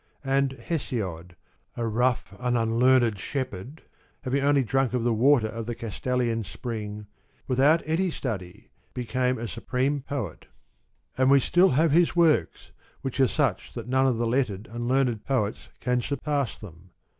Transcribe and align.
And 0.25 0.53
Hesiod, 0.53 1.35
a 1.77 1.85
rough 1.85 2.33
and 2.39 2.57
unlearned 2.57 3.19
shepherd, 3.19 3.83
having 4.23 4.41
only 4.41 4.63
drunk 4.63 4.93
of 4.95 5.03
the 5.03 5.13
water 5.13 5.45
of 5.45 5.67
the 5.67 5.75
Cas 5.75 5.99
talian 5.99 6.43
spring, 6.43 7.05
without 7.47 7.83
any 7.85 8.09
study 8.09 8.71
became 8.95 9.37
a 9.37 9.47
supreme 9.47 10.01
poet; 10.01 10.47
131 11.17 11.19
and 11.23 11.29
we 11.29 11.39
still 11.39 11.69
have 11.77 11.91
his 11.91 12.15
works, 12.15 12.71
which 13.01 13.19
are 13.19 13.27
such 13.27 13.73
that 13.73 13.87
none 13.87 14.07
of 14.07 14.17
the 14.17 14.25
lettered 14.25 14.65
and 14.71 14.87
learned 14.87 15.23
poets 15.23 15.69
can 15.79 16.01
surpass 16.01 16.57
them. 16.57 16.89